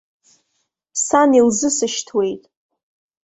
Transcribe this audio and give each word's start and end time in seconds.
Сан 1.05 1.29
илзысышьҭуеит. 1.39 2.43